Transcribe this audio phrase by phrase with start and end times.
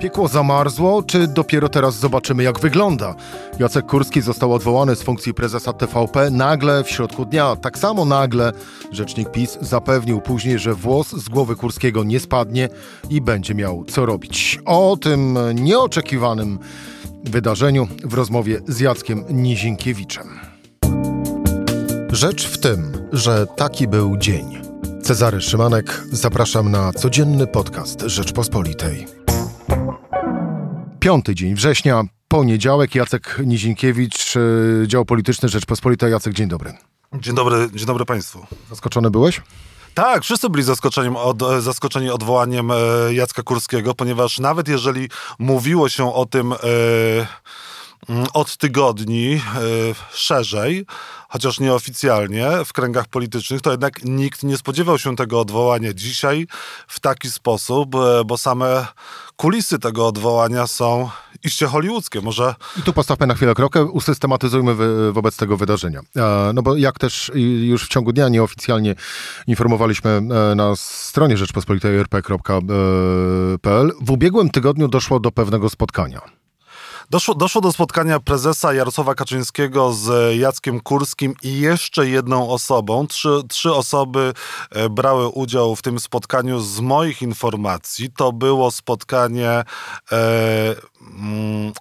[0.00, 3.14] Piekło zamarzło, czy dopiero teraz zobaczymy, jak wygląda?
[3.58, 7.56] Jacek Kurski został odwołany z funkcji prezesa TVP nagle w środku dnia.
[7.56, 8.52] Tak samo nagle
[8.92, 12.68] rzecznik PiS zapewnił później, że włos z głowy Kurskiego nie spadnie
[13.10, 14.58] i będzie miał co robić.
[14.64, 16.58] O tym nieoczekiwanym
[17.24, 20.40] wydarzeniu w rozmowie z Jackiem Nizinkiewiczem.
[22.12, 24.62] Rzecz w tym, że taki był dzień.
[25.02, 29.19] Cezary Szymanek, zapraszam na codzienny podcast Rzeczpospolitej.
[31.10, 36.08] Piąty dzień września, poniedziałek, Jacek Nizinkiewicz, y, dział polityczny Rzeczpospolita.
[36.08, 36.72] Jacek, dzień dobry.
[37.14, 38.46] Dzień dobry, dzień dobry Państwu.
[38.68, 39.40] Zaskoczony byłeś?
[39.94, 42.74] Tak, wszyscy byli zaskoczeniem od, zaskoczeni odwołaniem e,
[43.10, 47.26] Jacka Kurskiego, ponieważ nawet jeżeli mówiło się o tym e, mm,
[48.34, 49.40] od tygodni e,
[50.12, 50.86] szerzej,
[51.28, 56.46] chociaż nieoficjalnie w kręgach politycznych, to jednak nikt nie spodziewał się tego odwołania dzisiaj
[56.88, 58.86] w taki sposób, e, bo same
[59.36, 61.10] kulisy tego odwołania są
[61.44, 62.20] iście hollywoodzkie.
[62.20, 62.54] Może...
[62.78, 66.00] I tu postawmy na chwilę krokę, usystematyzujmy wo- wobec tego wydarzenia.
[66.16, 68.94] E, No bo jak też już w ciągu dnia nieoficjalnie
[69.46, 76.39] informowaliśmy e, na stronie rzeczpospolitej rp.pl, w ubiegłym tygodniu doszło do pewnego spotkania.
[77.10, 83.06] Doszło, doszło do spotkania prezesa Jarosława Kaczyńskiego z Jackiem Kurskim i jeszcze jedną osobą.
[83.06, 84.32] Trzy, trzy osoby
[84.70, 88.10] e, brały udział w tym spotkaniu z moich informacji.
[88.16, 89.64] To było spotkanie e,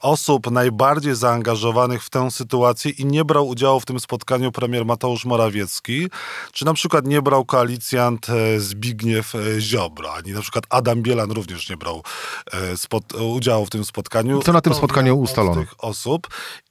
[0.01, 5.25] osób najbardziej zaangażowanych w tę sytuację i nie brał udziału w tym spotkaniu premier Mateusz
[5.25, 6.07] Morawiecki,
[6.51, 11.31] czy na przykład nie brał koalicjant e, Zbigniew e, Ziobro, ani na przykład Adam Bielan
[11.31, 12.03] również nie brał
[12.51, 14.41] e, spot, udziału w tym spotkaniu.
[14.41, 15.61] Co na tym spotkaniu ustalono?
[15.61, 16.27] tych osób.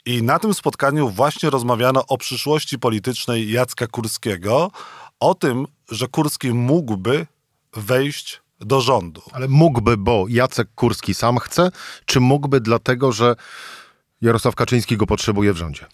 [0.06, 4.70] I na tym spotkaniu właśnie rozmawiano o przyszłości politycznej Jacka Kurskiego,
[5.20, 7.26] o tym, że Kurski mógłby
[7.72, 9.22] wejść do rządu.
[9.32, 11.70] Ale mógłby, bo Jacek Kurski sam chce,
[12.04, 13.36] czy mógłby dlatego, że
[14.20, 15.86] Jarosław Kaczyński go potrzebuje w rządzie?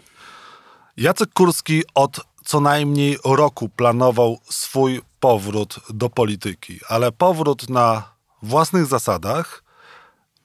[0.96, 8.86] Jacek Kurski od co najmniej roku planował swój powrót do polityki, ale powrót na własnych
[8.86, 9.64] zasadach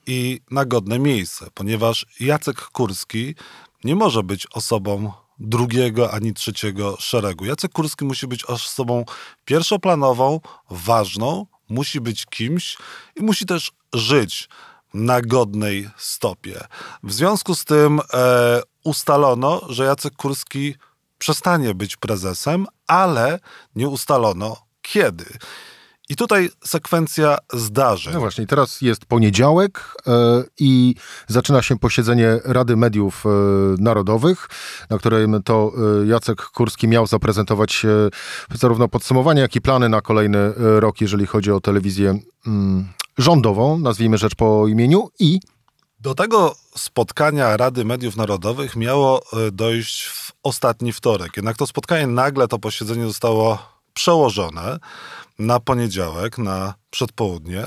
[0.07, 3.35] i na godne miejsce, ponieważ Jacek Kurski
[3.83, 7.45] nie może być osobą drugiego ani trzeciego szeregu.
[7.45, 9.05] Jacek Kurski musi być osobą
[9.45, 12.77] pierwszoplanową, ważną, musi być kimś
[13.15, 14.49] i musi też żyć
[14.93, 16.67] na godnej stopie.
[17.03, 20.75] W związku z tym e, ustalono, że Jacek Kurski
[21.17, 23.39] przestanie być prezesem, ale
[23.75, 25.25] nie ustalono kiedy.
[26.09, 28.13] I tutaj sekwencja zdarzeń.
[28.13, 30.95] No właśnie, teraz jest poniedziałek e, i
[31.27, 33.29] zaczyna się posiedzenie Rady Mediów e,
[33.79, 34.49] Narodowych,
[34.89, 35.71] na którym to
[36.03, 37.85] e, Jacek Kurski miał zaprezentować
[38.55, 42.87] zarówno podsumowanie, jak i plany na kolejny rok, jeżeli chodzi o telewizję mm,
[43.17, 45.39] rządową, nazwijmy rzecz po imieniu, i
[45.99, 49.21] Do tego spotkania Rady Mediów Narodowych miało
[49.51, 51.37] dojść w ostatni wtorek.
[51.37, 54.79] Jednak to spotkanie nagle, to posiedzenie zostało przełożone
[55.39, 57.63] na poniedziałek, na przedpołudnie.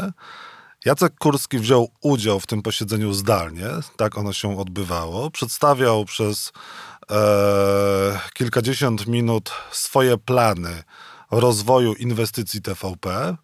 [0.85, 5.31] Jacek Kurski wziął udział w tym posiedzeniu zdalnie, tak ono się odbywało.
[5.31, 6.53] Przedstawiał przez
[7.11, 10.83] e, kilkadziesiąt minut swoje plany
[11.31, 13.37] rozwoju inwestycji TVP,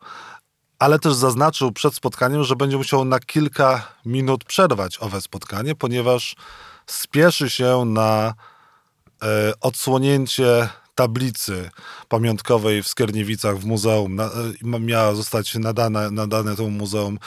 [0.78, 6.36] ale też zaznaczył przed spotkaniem, że będzie musiał na kilka minut przerwać owe spotkanie, ponieważ
[6.86, 8.34] spieszy się na
[9.22, 11.70] e, odsłonięcie tablicy
[12.08, 14.14] pamiątkowej w Skierniewicach w muzeum.
[14.14, 17.18] Na, e, miała zostać nadane, nadane temu muzeum,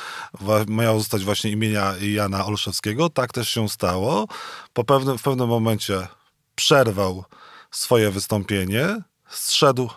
[0.42, 3.10] wa, miało zostać właśnie imienia Jana Olszewskiego.
[3.10, 4.28] Tak też się stało.
[4.74, 6.08] Po pewnym, w pewnym momencie
[6.56, 7.24] przerwał
[7.72, 9.90] swoje wystąpienie, zszedł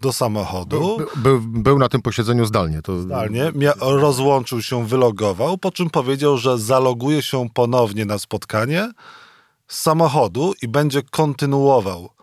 [0.00, 0.98] do samochodu.
[0.98, 2.82] by, był, był na tym posiedzeniu zdalnie.
[2.82, 8.90] To, Zdalnie, rozłączył się, wylogował, po czym powiedział, że zaloguje się ponownie na spotkanie
[9.68, 12.17] z samochodu i będzie kontynuował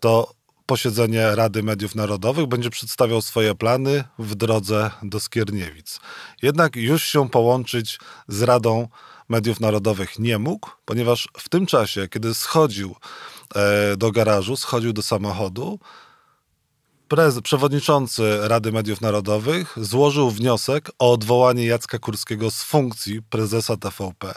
[0.00, 0.34] to
[0.66, 6.00] posiedzenie Rady Mediów Narodowych, będzie przedstawiał swoje plany w drodze do Skierniewic.
[6.42, 8.88] Jednak już się połączyć z Radą
[9.28, 12.96] Mediów Narodowych nie mógł, ponieważ w tym czasie, kiedy schodził
[13.54, 15.78] e, do garażu, schodził do samochodu,
[17.42, 24.34] przewodniczący Rady Mediów Narodowych złożył wniosek o odwołanie Jacka Kurskiego z funkcji prezesa TVP.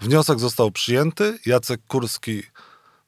[0.00, 2.42] Wniosek został przyjęty, Jacek Kurski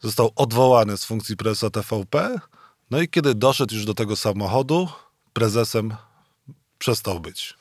[0.00, 2.38] został odwołany z funkcji prezesa TVP,
[2.90, 4.88] no i kiedy doszedł już do tego samochodu,
[5.32, 5.94] prezesem
[6.78, 7.56] przestał być.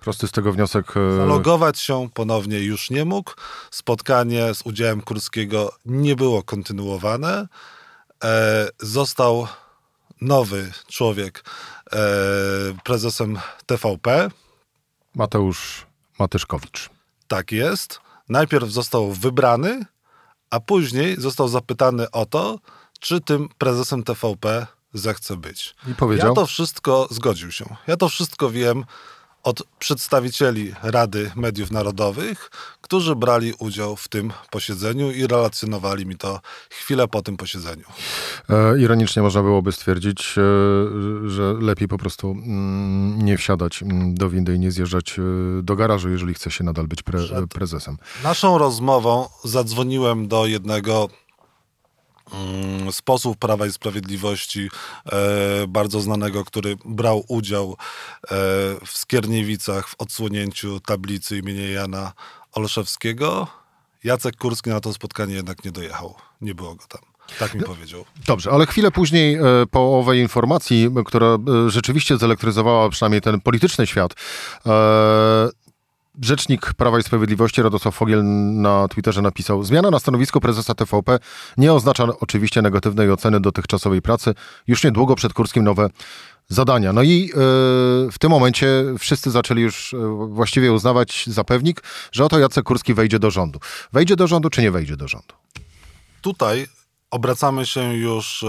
[0.00, 0.96] Prosty z tego wniosek.
[0.96, 3.32] e, Logować się ponownie już nie mógł.
[3.70, 7.48] Spotkanie z udziałem Kurskiego nie było kontynuowane.
[8.24, 9.46] E, został
[10.20, 11.44] nowy człowiek
[11.92, 11.98] e,
[12.84, 14.30] prezesem TVP.
[15.14, 15.86] Mateusz
[16.18, 16.90] Matyszkowicz.
[17.28, 18.00] Tak jest.
[18.28, 19.84] Najpierw został wybrany,
[20.52, 22.58] a później został zapytany o to,
[23.00, 25.74] czy tym prezesem TVP zechce być.
[25.88, 26.28] I powiedział?
[26.28, 27.76] Ja to wszystko zgodził się.
[27.86, 28.84] Ja to wszystko wiem
[29.42, 32.50] od przedstawicieli Rady Mediów Narodowych,
[32.80, 36.40] którzy brali udział w tym posiedzeniu i relacjonowali mi to
[36.70, 37.84] chwilę po tym posiedzeniu.
[38.48, 40.42] E, ironicznie można byłoby stwierdzić, e,
[41.28, 45.22] że lepiej po prostu mm, nie wsiadać mm, do windy i nie zjeżdżać e,
[45.62, 47.96] do garażu, jeżeli chce się nadal być pre, prezesem.
[48.22, 51.08] Naszą rozmową zadzwoniłem do jednego
[52.32, 54.68] Mm, sposób Prawa i Sprawiedliwości,
[55.12, 58.26] e, bardzo znanego, który brał udział e,
[58.86, 62.12] w Skierniewicach w odsłonięciu tablicy imienia Jana
[62.52, 63.46] Olszewskiego.
[64.04, 66.14] Jacek Kurski na to spotkanie jednak nie dojechał.
[66.40, 67.00] Nie było go tam.
[67.38, 68.04] Tak mi powiedział.
[68.26, 69.40] Dobrze, ale chwilę później e,
[69.70, 74.14] po owej informacji, która rzeczywiście zelektryzowała przynajmniej ten polityczny świat,
[76.20, 78.24] Rzecznik Prawa i Sprawiedliwości Radosław Fogiel
[78.54, 81.18] na Twitterze napisał: Zmiana na stanowisku prezesa TVP
[81.56, 84.34] nie oznacza oczywiście negatywnej oceny dotychczasowej pracy.
[84.66, 85.90] Już niedługo przed Kurskim nowe
[86.48, 86.92] zadania.
[86.92, 87.32] No i yy,
[88.12, 91.82] w tym momencie wszyscy zaczęli już yy, właściwie uznawać za pewnik,
[92.12, 93.60] że oto Jacek Kurski wejdzie do rządu.
[93.92, 95.34] Wejdzie do rządu, czy nie wejdzie do rządu?
[96.22, 96.66] Tutaj
[97.12, 98.46] obracamy się już e,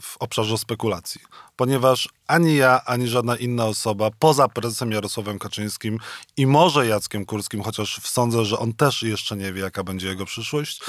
[0.00, 1.20] w obszarze spekulacji,
[1.56, 5.98] ponieważ ani ja, ani żadna inna osoba poza prezesem Jarosławem Kaczyńskim
[6.36, 10.24] i może Jackiem Kurskim, chociaż sądzę, że on też jeszcze nie wie, jaka będzie jego
[10.24, 10.80] przyszłość,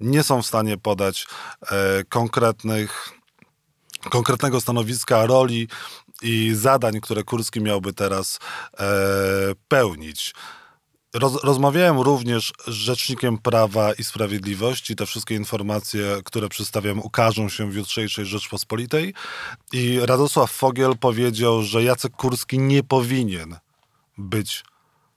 [0.00, 1.26] nie są w stanie podać
[1.62, 3.20] e, konkretnych
[4.10, 5.68] konkretnego stanowiska, roli
[6.22, 8.38] i zadań, które Kurski miałby teraz
[8.78, 8.88] e,
[9.68, 10.34] pełnić.
[11.14, 14.96] Roz, rozmawiałem również z Rzecznikiem Prawa i Sprawiedliwości.
[14.96, 19.14] Te wszystkie informacje, które przedstawiam, ukażą się w jutrzejszej Rzeczpospolitej.
[19.72, 23.56] I Radosław Fogiel powiedział, że Jacek Kurski nie powinien
[24.18, 24.64] być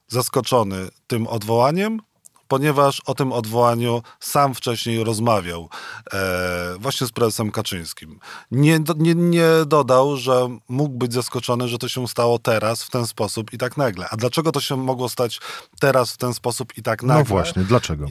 [0.07, 1.99] zaskoczony tym odwołaniem,
[2.47, 5.69] ponieważ o tym odwołaniu sam wcześniej rozmawiał
[6.13, 8.19] e, właśnie z prezesem Kaczyńskim.
[8.51, 13.07] Nie, nie, nie dodał, że mógł być zaskoczony, że to się stało teraz w ten
[13.07, 14.09] sposób i tak nagle.
[14.09, 15.39] A dlaczego to się mogło stać
[15.79, 17.23] teraz w ten sposób i tak no nagle?
[17.23, 18.07] No właśnie, dlaczego?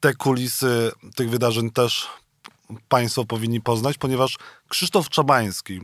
[0.00, 2.08] Te kulisy tych wydarzeń też
[2.88, 4.36] Państwo powinni poznać, ponieważ
[4.68, 5.80] Krzysztof Czabański,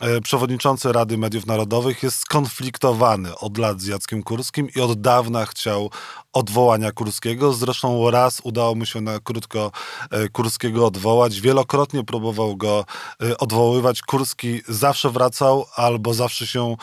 [0.00, 5.46] E, przewodniczący Rady Mediów Narodowych jest skonfliktowany od lat z Jackiem Kurskim i od dawna
[5.46, 5.90] chciał
[6.34, 7.52] odwołania Kurskiego.
[7.52, 9.70] Zresztą raz udało mu się na krótko
[10.10, 11.40] e, Kurskiego odwołać.
[11.40, 12.84] Wielokrotnie próbował go
[13.22, 14.02] e, odwoływać.
[14.02, 16.76] Kurski zawsze wracał albo zawsze się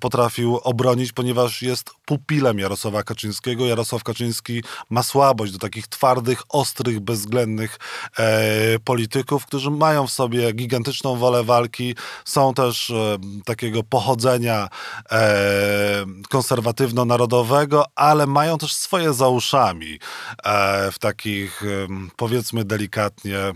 [0.00, 3.66] potrafił obronić, ponieważ jest pupilem Jarosława Kaczyńskiego.
[3.66, 7.78] Jarosław Kaczyński ma słabość do takich twardych, ostrych, bezwzględnych
[8.84, 11.94] polityków, którzy mają w sobie gigantyczną wolę walki,
[12.24, 14.68] są też e, takiego pochodzenia
[15.10, 19.98] e, konserwatywno-narodowego, ale mają też swoje za uszami
[20.44, 21.62] e, w takich,
[22.16, 23.52] powiedzmy delikatnie,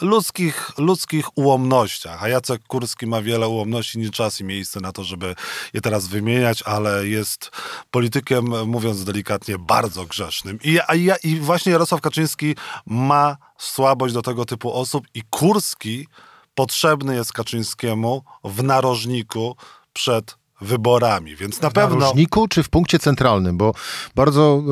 [0.00, 2.22] ludzkich, ludzkich ułomnościach.
[2.22, 5.34] A Jacek Kurski ma wiele ułomności, nie czas i miejsce na to, żeby
[5.72, 7.50] je teraz wymieniać, ale jest
[7.90, 10.58] politykiem, mówiąc delikatnie, bardzo grzesznym.
[10.64, 12.56] I, ja, i właśnie Jarosław Kaczyński
[12.86, 16.08] ma słabość do tego typu osób i Kurski
[16.54, 19.56] potrzebny jest Kaczyńskiemu w narożniku
[19.92, 21.96] przed wyborami, więc na w pewno...
[21.96, 23.74] W narożniku czy w punkcie centralnym, bo
[24.14, 24.62] bardzo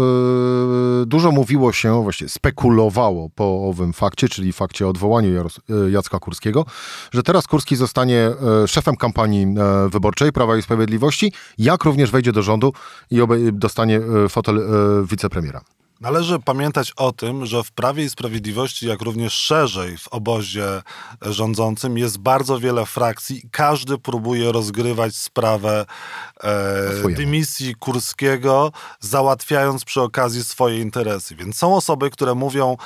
[1.00, 6.18] yy, dużo mówiło się, właśnie spekulowało po owym fakcie, czyli fakcie odwołaniu Jaros e, Jacka
[6.18, 6.66] Kurskiego,
[7.12, 8.30] że teraz Kurski zostanie
[8.60, 12.72] yy, szefem kampanii yy, wyborczej Prawa i Sprawiedliwości, jak również wejdzie do rządu
[13.10, 13.18] i
[13.52, 14.60] dostanie fotel
[15.04, 15.60] wicepremiera.
[16.00, 20.82] Należy pamiętać o tym, że w Prawie i Sprawiedliwości, jak również szerzej w obozie
[21.22, 25.86] rządzącym, jest bardzo wiele frakcji i każdy próbuje rozgrywać sprawę
[26.42, 31.36] e, dymisji Kurskiego, załatwiając przy okazji swoje interesy.
[31.36, 32.76] Więc są osoby, które mówią,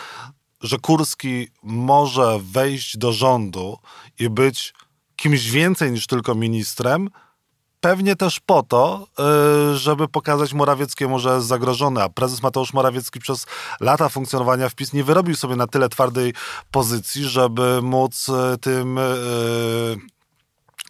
[0.60, 3.78] że Kurski może wejść do rządu
[4.18, 4.74] i być
[5.16, 7.10] kimś więcej niż tylko ministrem,
[7.84, 9.06] Pewnie też po to,
[9.72, 13.46] y, żeby pokazać Morawieckiemu, że jest zagrożony, a prezes Mateusz Morawiecki przez
[13.80, 16.34] lata funkcjonowania w PiS nie wyrobił sobie na tyle twardej
[16.70, 19.96] pozycji, żeby móc y, tym y,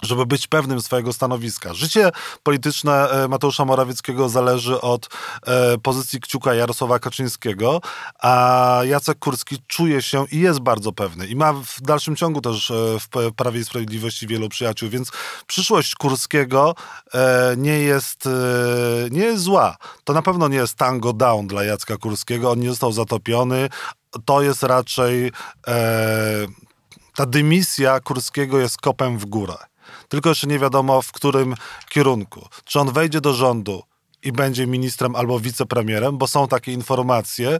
[0.04, 1.74] żeby być pewnym swojego stanowiska.
[1.74, 2.10] Życie
[2.42, 5.08] polityczne e, Mateusza Morawieckiego zależy od
[5.46, 7.80] e, pozycji kciuka Jarosława Kaczyńskiego,
[8.22, 12.70] a Jacek Kurski czuje się i jest bardzo pewny i ma w dalszym ciągu też
[12.70, 15.10] e, w Prawie i Sprawiedliwości wielu przyjaciół, więc
[15.46, 16.74] przyszłość Kurskiego
[17.56, 18.28] nie jest,
[19.10, 19.76] nie jest zła.
[20.04, 23.68] To na pewno nie jest tango down dla Jacka Kurskiego, on nie został zatopiony,
[24.24, 25.32] to jest raczej
[27.14, 29.54] ta dymisja Kurskiego jest kopem w górę
[30.08, 31.54] tylko jeszcze nie wiadomo w którym
[31.88, 32.48] kierunku.
[32.64, 33.82] Czy on wejdzie do rządu
[34.24, 37.58] i będzie ministrem albo wicepremierem, bo są takie informacje.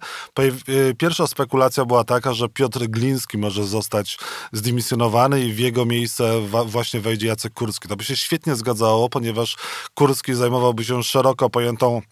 [0.69, 4.19] Y, pierwsza spekulacja była taka, że Piotr Gliński może zostać
[4.53, 7.89] zdymisjonowany i w jego miejsce właśnie wejdzie Jacek Kurski.
[7.89, 9.57] To by się świetnie zgadzało, ponieważ
[9.95, 12.03] Kurski zajmowałby się szeroko pojętą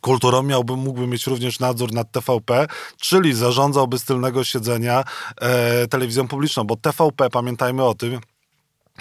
[0.00, 2.66] kulturą miałby, mógłby mieć również nadzór nad TVP,
[3.00, 5.04] czyli zarządzałby z tylnego siedzenia
[5.40, 8.20] e, telewizją publiczną, bo TVP, pamiętajmy o tym,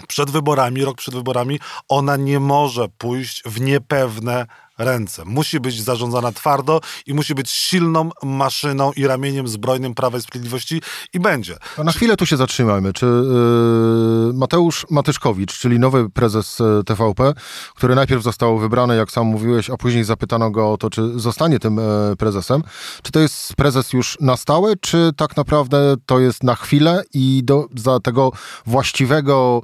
[0.08, 4.46] przed wyborami, rok przed wyborami, ona nie może pójść w niepewne
[4.84, 5.26] ręce.
[5.26, 10.82] Musi być zarządzana twardo i musi być silną maszyną i ramieniem zbrojnym Prawa i Sprawiedliwości
[11.14, 11.58] i będzie.
[11.78, 12.94] A na chwilę tu się zatrzymajmy.
[12.94, 17.34] Czy yy, Mateusz Matyszkowicz, czyli nowy prezes yy, TVP,
[17.76, 21.60] który najpierw został wybrany, jak sam mówiłeś, a później zapytano go o to, czy zostanie
[21.60, 22.64] tym yy, prezesem,
[23.04, 27.42] czy to jest prezes już na stałe, czy tak naprawdę to jest na chwilę i
[27.44, 28.32] do, za tego
[28.66, 29.62] właściwego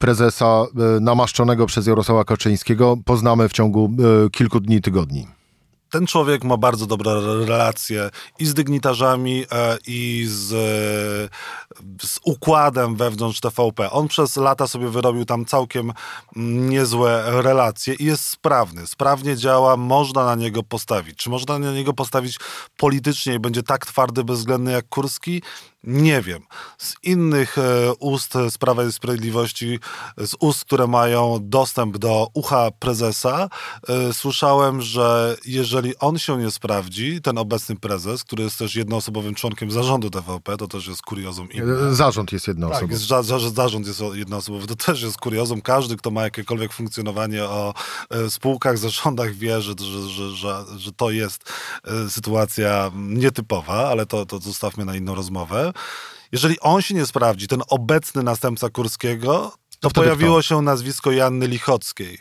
[0.00, 3.90] prezesa e, namaszczonego przez Jarosława Kaczyńskiego poznamy w ciągu
[4.26, 5.26] e, kilku dni, tygodni
[5.90, 10.48] ten człowiek ma bardzo dobre relacje i z dygnitarzami, e, i z,
[12.02, 13.90] z układem wewnątrz TVP.
[13.90, 15.92] On przez lata sobie wyrobił tam całkiem
[16.36, 18.86] mm, niezłe relacje i jest sprawny.
[18.86, 21.16] Sprawnie działa, można na niego postawić.
[21.16, 22.38] Czy można na niego postawić
[22.76, 25.42] politycznie i będzie tak twardy, bezwzględny jak Kurski?
[25.84, 26.42] Nie wiem.
[26.78, 29.78] Z innych e, ust z Prawa i Sprawiedliwości,
[30.16, 33.48] z ust, które mają dostęp do ucha prezesa,
[33.88, 39.34] e, słyszałem, że jeżeli on się nie sprawdzi, ten obecny prezes, który jest też jednoosobowym
[39.34, 41.88] członkiem zarządu TVP, to też jest kuriozum inne.
[41.88, 42.86] E, zarząd jest jednoosobowy.
[42.86, 45.60] Tak, jest, za, za, zarząd jest jednoosobowy, to też jest kuriozum.
[45.60, 47.74] Każdy, kto ma jakiekolwiek funkcjonowanie o
[48.28, 49.74] spółkach, zarządach wie, że,
[50.08, 51.52] że, że, że to jest
[52.08, 55.69] sytuacja nietypowa, ale to, to zostawmy na inną rozmowę.
[56.32, 60.42] Jeżeli on się nie sprawdzi, ten obecny następca Kurskiego, to, to pojawiło kto?
[60.42, 62.18] się nazwisko Janny Lichockiej.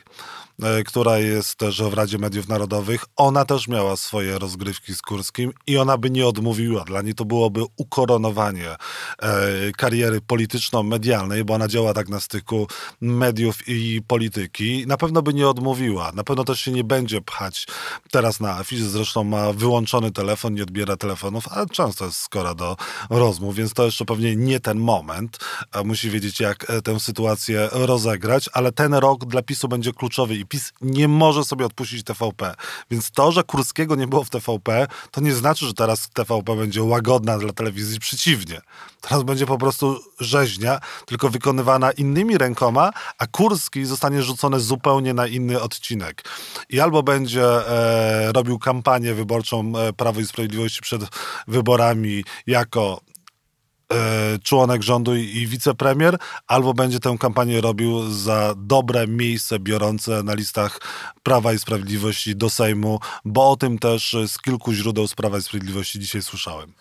[0.64, 5.54] E, która jest też w Radzie Mediów Narodowych, ona też miała swoje rozgrywki z Kurskim
[5.68, 6.84] i ona by nie odmówiła.
[6.84, 8.78] Dla niej to byłoby ukoronowanie e,
[9.78, 12.68] kariery polityczno-medialnej, bo ona działa tak na styku
[13.02, 14.88] mediów i polityki.
[14.88, 16.12] Na pewno by nie odmówiła.
[16.12, 17.68] Na pewno też się nie będzie pchać
[18.12, 18.82] teraz na afisz.
[18.82, 22.78] Zresztą ma wyłączony telefon, nie odbiera telefonów, ale często jest skora do
[23.10, 25.38] rozmów, więc to jeszcze pewnie nie ten moment.
[25.86, 30.49] Musi wiedzieć, jak e, tę sytuację rozegrać, ale ten rok dla PiSu będzie kluczowy i
[30.50, 32.56] PiS nie może sobie odpuścić TVP.
[32.92, 36.84] Więc to, że Kurskiego nie było w TVP, to nie znaczy, że teraz TVP będzie
[36.84, 38.00] łagodna dla telewizji.
[38.00, 38.62] Przeciwnie.
[39.02, 45.28] Teraz będzie po prostu rzeźnia, tylko wykonywana innymi rękoma, a Kurski zostanie rzucony zupełnie na
[45.28, 46.24] inny odcinek.
[46.70, 51.02] I albo będzie e, robił kampanię wyborczą e, Prawo i Sprawiedliwości przed
[51.48, 53.02] wyborami jako
[54.44, 56.18] członek rządu i wicepremier,
[56.48, 60.80] albo będzie tę kampanię robił za dobre miejsce biorące na listach
[61.24, 65.42] Prawa i Sprawiedliwości do Sejmu, bo o tym też z kilku źródeł z Prawa i
[65.42, 66.74] Sprawiedliwości dzisiaj słyszałem.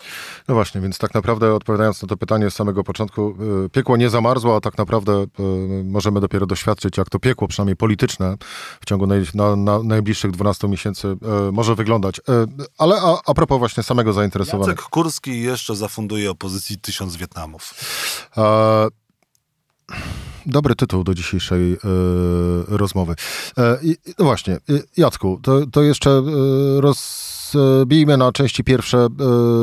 [0.48, 3.34] No właśnie, więc tak naprawdę odpowiadając na to pytanie z samego początku,
[3.64, 5.26] e, piekło nie zamarzło, a tak naprawdę e,
[5.84, 8.36] możemy dopiero doświadczyć, jak to piekło, przynajmniej polityczne,
[8.80, 11.16] w ciągu naj, na, na najbliższych 12 miesięcy
[11.52, 12.20] może wyglądać.
[12.78, 14.70] Ale a, a propos właśnie samego zainteresowania.
[14.70, 17.74] Jacek Kurski jeszcze zafunduje opozycji tysiąc Wietnamów.
[18.36, 18.88] E,
[20.46, 21.78] dobry tytuł do dzisiejszej e,
[22.68, 23.14] rozmowy.
[23.58, 23.78] E,
[24.18, 24.58] no właśnie, e,
[24.96, 26.22] Jacku, to, to jeszcze e,
[27.54, 28.98] rozbijmy na części pierwsze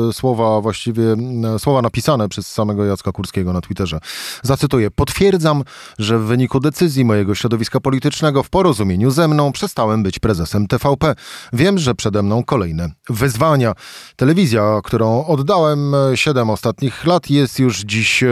[0.08, 1.16] e, słowa, właściwie
[1.58, 3.98] słowa napisane przez samego Jacka Kurskiego na Twitterze.
[4.42, 4.90] Zacytuję.
[4.90, 5.62] Potwierdzam,
[5.98, 11.14] że w wyniku decyzji mojego środowiska politycznego w porozumieniu ze mną przestałem być prezesem TVP.
[11.52, 13.72] Wiem, że przede mną kolejne wyzwania.
[14.16, 18.24] Telewizja, którą oddałem 7 ostatnich lat, jest już dziś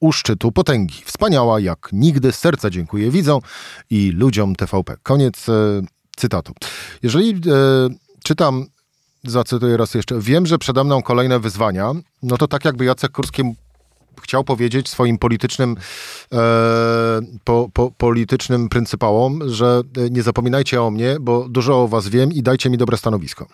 [0.00, 1.02] u szczytu potęgi.
[1.04, 2.32] Wspaniała jak nigdy.
[2.32, 3.40] Serca dziękuję widzom
[3.90, 4.96] i ludziom TVP.
[5.02, 5.52] Koniec e,
[6.16, 6.52] cytatu.
[7.02, 7.40] Jeżeli e,
[8.24, 8.66] czytam,
[9.24, 11.92] zacytuję raz jeszcze, wiem, że przede mną kolejne wyzwania,
[12.22, 13.42] no to tak jakby Jacek Kurski
[14.22, 15.76] chciał powiedzieć swoim politycznym,
[16.32, 16.36] e,
[17.44, 22.32] po, po, politycznym pryncypałom, że e, nie zapominajcie o mnie, bo dużo o was wiem
[22.32, 23.46] i dajcie mi dobre stanowisko.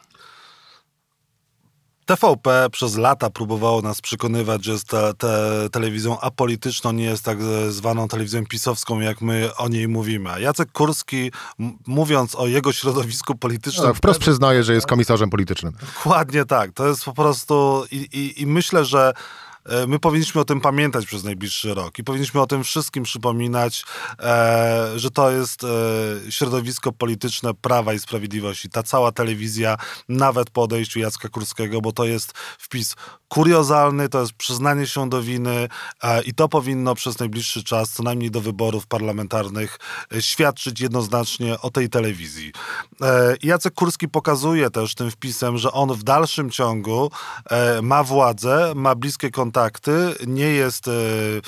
[2.17, 5.29] TVP przez lata próbowało nas przekonywać, że jest ta, ta
[5.73, 7.39] telewizją apolityczną, nie jest tak
[7.69, 10.31] zwaną telewizją pisowską, jak my o niej mówimy.
[10.31, 11.33] A Jacek Kurski,
[11.87, 13.87] mówiąc o jego środowisku politycznym...
[13.87, 15.73] Tak, wprost przyznaje, że jest komisarzem politycznym.
[15.97, 16.73] Dokładnie tak.
[16.73, 17.85] To jest po prostu...
[17.91, 19.13] I, i, i myślę, że
[19.87, 23.85] my powinniśmy o tym pamiętać przez najbliższy rok i powinniśmy o tym wszystkim przypominać,
[24.19, 25.69] e, że to jest e,
[26.33, 28.71] środowisko polityczne Prawa i Sprawiedliwości.
[28.71, 29.77] Ta cała telewizja,
[30.09, 32.97] nawet po odejściu Jacka Kurskiego, bo to jest wpis
[33.31, 35.69] kuriozalny, to jest przyznanie się do winy
[36.03, 39.79] e, i to powinno przez najbliższy czas, co najmniej do wyborów parlamentarnych,
[40.15, 42.53] e, świadczyć jednoznacznie o tej telewizji.
[43.03, 47.11] E, Jacek Kurski pokazuje też tym wpisem, że on w dalszym ciągu
[47.83, 49.50] ma władzę, ma bliskie kontakty,
[50.27, 51.43] nie jest Mm,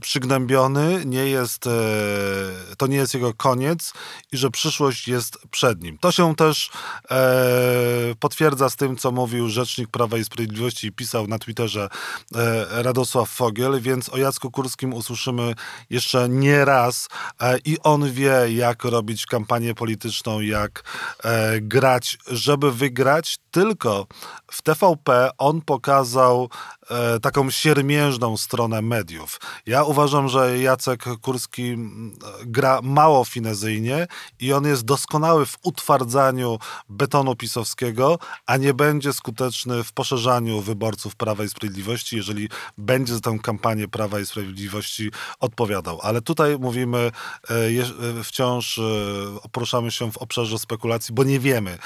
[0.00, 1.70] przygnębiony, nie jest, e,
[2.78, 3.92] to nie jest jego koniec
[4.32, 5.98] i że przyszłość jest przed nim.
[5.98, 6.70] To się też
[7.10, 11.88] e, potwierdza z tym, co mówił rzecznik Prawa i Sprawiedliwości i pisał na Twitterze
[12.34, 15.54] e, Radosław Fogiel, więc o Jacku Kurskim usłyszymy
[15.90, 17.08] jeszcze nie raz
[17.64, 20.82] i on wie, jak robić kampanię polityczną, jak
[21.60, 24.06] grać, żeby wygrać, tylko
[24.52, 26.50] w TVP on pokazał
[27.22, 29.29] taką siermiężną stronę mediów.
[29.66, 34.06] Ja uważam, że Jacek Kurski mm, gra mało finezyjnie
[34.40, 36.58] i on jest doskonały w utwardzaniu
[36.88, 43.20] betonu pisowskiego, a nie będzie skuteczny w poszerzaniu wyborców Prawa i Sprawiedliwości, jeżeli będzie za
[43.20, 45.10] tę kampanię Prawa i Sprawiedliwości
[45.40, 46.00] odpowiadał.
[46.02, 47.54] Ale tutaj mówimy e,
[48.20, 48.82] e, wciąż, e,
[49.52, 51.78] poruszamy się w obszarze spekulacji, bo nie wiemy,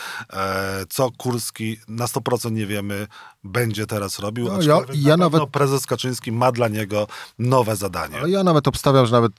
[0.89, 3.07] co Kurski na 100% nie wiemy,
[3.45, 4.49] będzie teraz robił.
[4.49, 7.07] No, ja, ja nawet prezes Kaczyński ma dla niego
[7.39, 8.19] nowe zadanie.
[8.19, 9.33] Ale ja nawet obstawiam, że nawet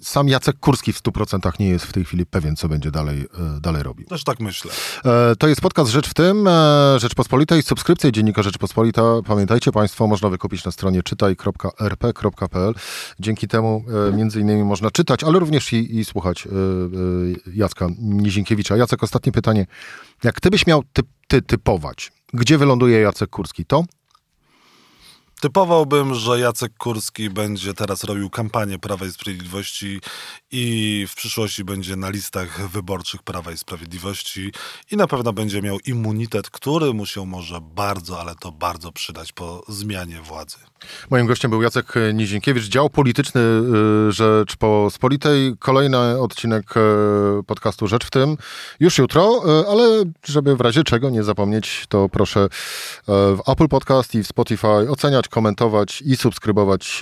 [0.00, 3.20] sam Jacek Kurski w 100% nie jest w tej chwili pewien, co będzie dalej,
[3.56, 4.06] e, dalej robił.
[4.06, 4.72] Też tak myślę.
[5.04, 7.62] E, to jest podcast Rzecz w tym, e, Rzeczpospolitej.
[7.62, 12.74] Subskrypcję Dziennika Rzeczpospolita, pamiętajcie Państwo, można wykupić na stronie czytaj.rp.pl.
[13.20, 16.48] Dzięki temu między innymi można czytać, ale również i, i słuchać
[17.54, 18.76] Jacka Nizinkiewicza.
[18.76, 19.66] Jacek, ostatnie pytanie.
[20.24, 23.84] Jak ty byś miał ty, ty typować, gdzie wyląduje Jacek Kurski, to
[25.42, 30.00] Typowałbym, że Jacek Kurski będzie teraz robił kampanię Prawa i Sprawiedliwości
[30.50, 34.52] i w przyszłości będzie na listach wyborczych Prawa i Sprawiedliwości
[34.90, 39.32] i na pewno będzie miał immunitet, który mu się może bardzo, ale to bardzo przydać
[39.32, 40.58] po zmianie władzy.
[41.10, 43.40] Moim gościem był Jacek Nizinkiewicz, dział polityczny
[44.08, 45.54] y, Rzeczpospolitej.
[45.58, 48.36] Kolejny odcinek y, podcastu Rzecz w tym
[48.80, 52.48] już jutro, y, ale żeby w razie czego nie zapomnieć, to proszę
[53.08, 57.00] w Apple Podcast i w Spotify oceniać, komentować i subskrybować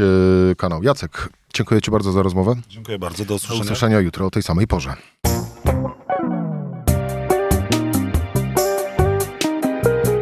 [0.56, 0.82] kanał.
[0.82, 2.54] Jacek, dziękuję Ci bardzo za rozmowę.
[2.68, 3.58] Dziękuję bardzo, do usłyszenia.
[3.58, 4.94] Do usłyszenia jutro o tej samej porze.